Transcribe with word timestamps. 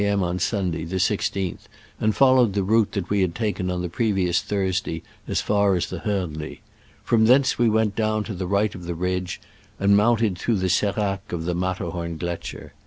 m. 0.03 0.23
on 0.23 0.39
Sunday, 0.39 0.83
the 0.83 0.93
1 0.93 0.97
6th, 1.01 1.59
and 1.99 2.15
followed 2.15 2.53
the 2.53 2.63
route 2.63 2.93
that 2.93 3.07
we 3.11 3.21
had 3.21 3.35
taken 3.35 3.69
on 3.69 3.83
the 3.83 3.87
previous 3.87 4.41
Thursday 4.41 5.03
as 5.27 5.41
far 5.41 5.75
as 5.75 5.91
the 5.91 5.99
Hornli. 5.99 6.59
From 7.03 7.25
thence 7.27 7.59
we 7.59 7.69
went 7.69 7.95
down 7.95 8.23
to 8.23 8.33
the 8.33 8.47
right 8.47 8.73
of 8.73 8.85
the 8.85 8.95
ridge, 8.95 9.39
and 9.79 9.95
mounted 9.95 10.39
through 10.39 10.57
the 10.57 10.69
seracs 10.69 11.31
of 11.31 11.45
the 11.45 11.53
Mat 11.53 11.77
terhomgletscher. 11.77 12.71